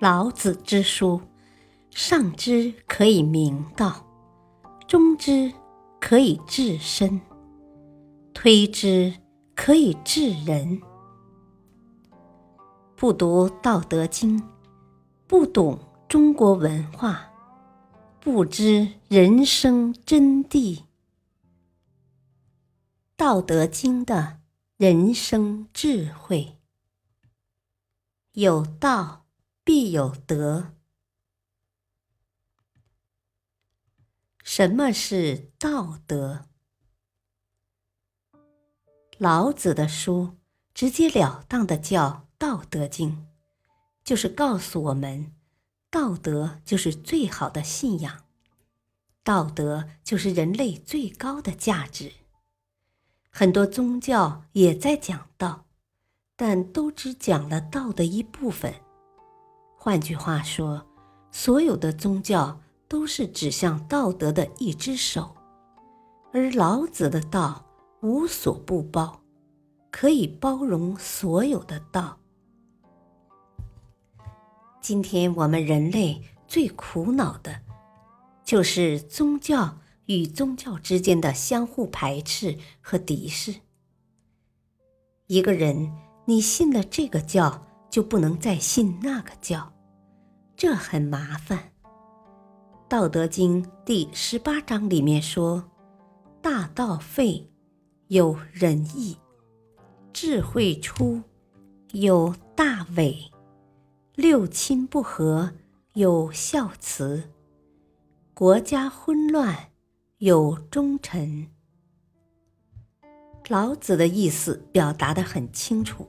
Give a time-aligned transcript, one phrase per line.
[0.00, 1.20] 老子之书，
[1.90, 4.04] 上之可以明道，
[4.86, 5.52] 中之
[6.00, 7.20] 可以治身，
[8.34, 9.14] 推之
[9.54, 10.82] 可以治人。
[12.96, 14.38] 不读《道德经》，
[15.26, 17.30] 不懂中国文化，
[18.20, 20.78] 不知人生真谛。
[23.16, 24.38] 《道德经》的
[24.76, 26.56] 人生智慧。
[28.32, 29.23] 有道
[29.64, 30.74] 必有德。
[34.42, 36.44] 什么是道德？
[39.16, 40.36] 老子的书
[40.74, 43.10] 直截了当的叫《道德经》，
[44.04, 45.34] 就是告诉我们，
[45.90, 48.26] 道德就是最好的信仰，
[49.22, 52.12] 道德就是人类最高的价值。
[53.30, 55.64] 很多宗教也在讲道。
[56.36, 58.83] 但都只讲了道的一部分。
[59.84, 60.82] 换句话说，
[61.30, 65.36] 所有的宗教都是指向道德的一只手，
[66.32, 67.66] 而老子的道
[68.00, 69.20] 无所不包，
[69.90, 72.18] 可以包容所有的道。
[74.80, 77.60] 今天我们人类最苦恼的，
[78.42, 83.56] 就是宗教与宗教之间的相互排斥和敌视。
[85.26, 85.92] 一个人。
[86.26, 89.73] 你信了这个教，就不能再信那个教，
[90.56, 91.58] 这很麻烦。
[92.88, 95.70] 《道德经》第十八章里面说
[96.40, 97.50] ：“大道废，
[98.06, 99.16] 有仁义；
[100.12, 101.20] 智慧出，
[101.92, 103.30] 有大伪；
[104.14, 105.52] 六亲不和，
[105.94, 107.22] 有孝慈；
[108.32, 109.70] 国家混乱，
[110.18, 111.48] 有忠臣。”
[113.48, 116.08] 老子的意思表达的很清楚。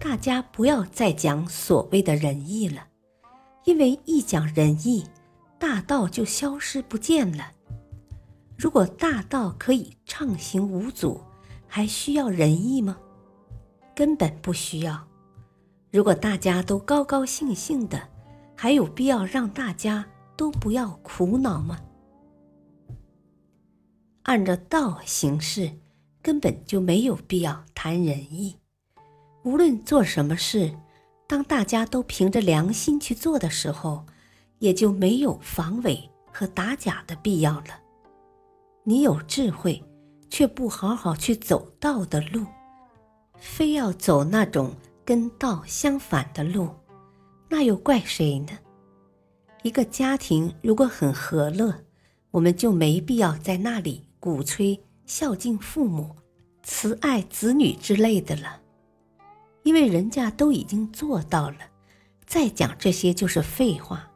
[0.00, 2.88] 大家不要再讲所谓的仁义了，
[3.64, 5.04] 因为一讲仁义，
[5.58, 7.52] 大道就消失不见了。
[8.56, 11.20] 如果大道可以畅行无阻，
[11.66, 12.98] 还需要仁义吗？
[13.94, 15.06] 根本不需要。
[15.90, 18.00] 如果大家都高高兴兴的，
[18.56, 20.06] 还有必要让大家
[20.36, 21.78] 都不要苦恼吗？
[24.22, 25.70] 按照道行事，
[26.22, 28.56] 根本就没有必要谈仁义。
[29.42, 30.76] 无论做什么事，
[31.30, 34.04] 当大家都凭着良心去做的时候，
[34.58, 37.80] 也就没有防伪和打假的必要了。
[38.82, 39.80] 你有智慧，
[40.28, 42.44] 却不好好去走道的路，
[43.38, 44.74] 非要走那种
[45.04, 46.68] 跟道相反的路，
[47.48, 48.48] 那又怪谁呢？
[49.62, 51.72] 一个家庭如果很和乐，
[52.32, 56.10] 我们就没必要在那里鼓吹孝敬父母、
[56.64, 58.60] 慈爱子女之类的了。
[59.62, 61.58] 因为人家都已经做到了，
[62.26, 64.10] 再讲这些就是废话。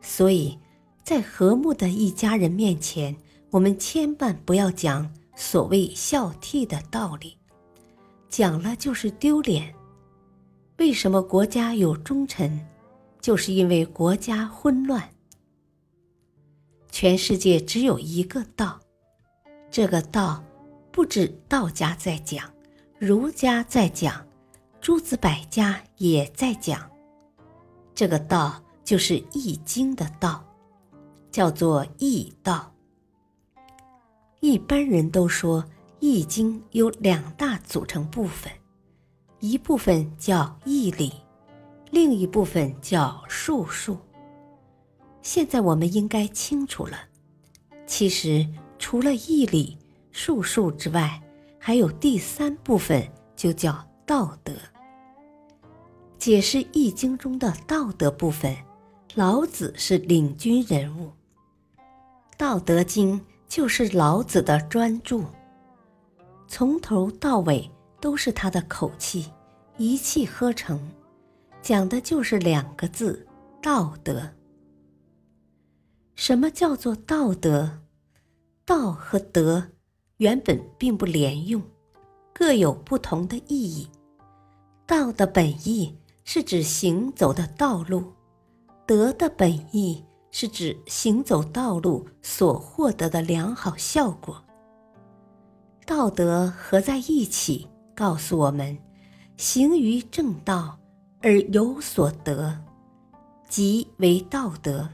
[0.00, 0.58] 所以，
[1.02, 3.16] 在和睦的一家人面前，
[3.50, 7.36] 我们千万不要讲所谓孝悌的道理，
[8.28, 9.74] 讲了就是丢脸。
[10.78, 12.66] 为什么国家有忠臣？
[13.20, 15.02] 就是因为国家混乱。
[16.90, 18.78] 全世界只有一个道，
[19.70, 20.44] 这个道
[20.92, 22.53] 不止道家在讲。
[23.04, 24.26] 儒家在讲，
[24.80, 26.90] 诸子百家也在讲，
[27.94, 30.42] 这个道就是《易经》的道，
[31.30, 32.72] 叫做易道。
[34.40, 35.62] 一般人都说
[36.00, 38.50] 《易经》有两大组成部分，
[39.38, 41.12] 一部分叫义理，
[41.90, 43.98] 另一部分叫术数。
[45.20, 46.96] 现在我们应该清楚了，
[47.86, 48.48] 其实
[48.78, 49.76] 除了义理、
[50.10, 51.20] 术数之外，
[51.66, 54.52] 还有第三部分，就叫道德。
[56.18, 58.54] 解释《易经》中的道德部分，
[59.14, 61.06] 老子是领军人物，
[62.36, 65.22] 《道德经》就是老子的专著，
[66.46, 69.32] 从头到尾都是他的口气，
[69.78, 70.78] 一气呵成，
[71.62, 73.26] 讲的就是两个字：
[73.62, 74.30] 道德。
[76.14, 77.80] 什么叫做道德？
[78.66, 79.68] 道和德。
[80.24, 81.60] 原本并不连用，
[82.32, 83.86] 各有不同的意义。
[84.86, 85.94] 道的本意
[86.24, 88.10] 是指行走的道路，
[88.86, 94.42] 德的本意是指行走道路所获得的良好效果。
[95.84, 98.78] 道德合在一起，告诉我们：
[99.36, 100.78] 行于正道
[101.20, 102.58] 而有所得，
[103.46, 104.88] 即为道德。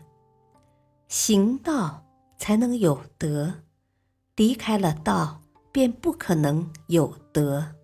[1.06, 2.04] 行道
[2.36, 3.54] 才能有德。
[4.40, 7.74] 离开了道，便不可能有德。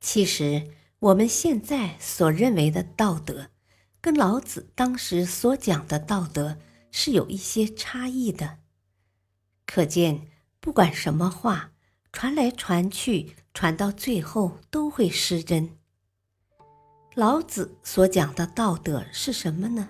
[0.00, 0.70] 其实，
[1.00, 3.48] 我们现在所认为的道德，
[4.00, 6.56] 跟老子当时所讲的道德
[6.92, 8.58] 是有一些差异的。
[9.66, 10.28] 可见，
[10.60, 11.72] 不管什么话
[12.12, 15.76] 传来传去，传到最后都会失真。
[17.16, 19.88] 老子所讲的道德是什么呢？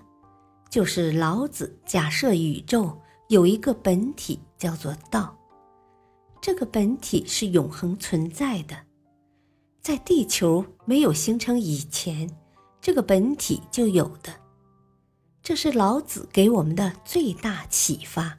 [0.71, 5.39] 就是老子假设宇宙有一个本体叫做道，
[6.43, 8.77] 这个本体是永恒存在的。
[9.81, 12.29] 在地球没有形成以前，
[12.81, 14.33] 这个本体就有的。
[15.45, 18.37] 这是老子给我们的最大启发。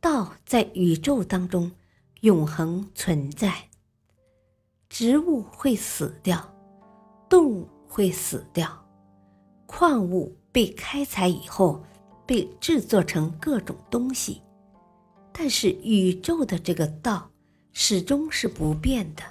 [0.00, 1.72] 道在宇宙当中
[2.20, 3.52] 永恒存在。
[4.88, 6.48] 植物会死掉，
[7.28, 8.86] 动物会死掉，
[9.66, 11.82] 矿物被开采以后
[12.26, 14.42] 被制作成各种东西，
[15.32, 17.30] 但是宇宙的这个道
[17.72, 19.22] 始终是不变的。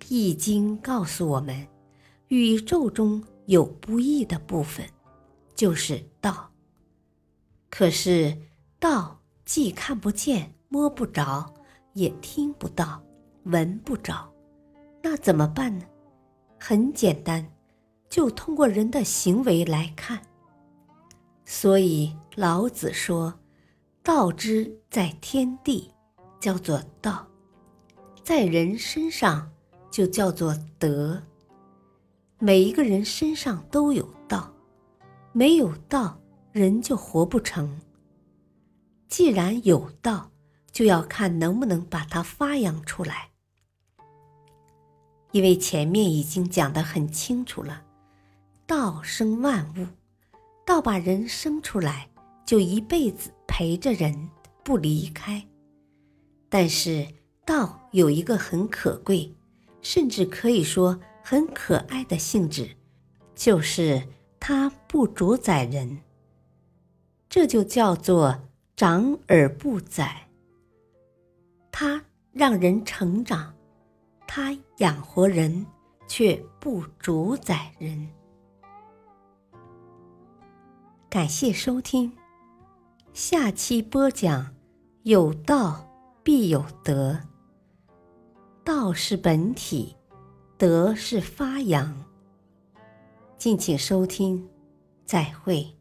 [0.08, 1.66] 《易经》告诉我们，
[2.28, 4.86] 宇宙中有不易的部分，
[5.54, 6.50] 就是道。
[7.70, 8.36] 可是
[8.78, 11.52] 道既看不见、摸不着，
[11.94, 13.02] 也听不到、
[13.44, 14.30] 闻不着，
[15.02, 15.84] 那怎么办呢？
[16.60, 17.50] 很简单，
[18.10, 20.20] 就通过人的行为来看。
[21.44, 23.40] 所以老子说
[24.02, 25.92] ：“道之在天地，
[26.40, 27.26] 叫做道；
[28.22, 29.48] 在人身上。”
[29.92, 31.22] 就叫做德。
[32.38, 34.50] 每一个人身上都有道，
[35.32, 36.18] 没有道，
[36.50, 37.78] 人就活不成。
[39.06, 40.30] 既然有道，
[40.70, 43.32] 就要看能不能把它发扬出来。
[45.32, 47.84] 因为前面已经讲得很清楚了，
[48.66, 49.86] 道生万物，
[50.64, 52.08] 道把人生出来，
[52.46, 54.30] 就一辈子陪着人
[54.62, 55.46] 不离开。
[56.48, 57.06] 但是
[57.44, 59.34] 道有一个很可贵。
[59.84, 62.76] 甚至可以说很可爱的性质，
[63.34, 64.00] 就是
[64.38, 65.98] 它不主宰人。
[67.28, 70.28] 这就叫做长而不宰。
[71.72, 72.00] 它
[72.30, 73.52] 让人成长，
[74.24, 75.66] 它养活人，
[76.06, 78.08] 却不主宰人。
[81.12, 82.10] 感谢收听，
[83.12, 84.54] 下期播讲：
[85.02, 85.86] 有道
[86.22, 87.20] 必有德。
[88.64, 89.94] 道是本体，
[90.56, 91.94] 德是发扬。
[93.36, 94.48] 敬请收听，
[95.04, 95.76] 再会。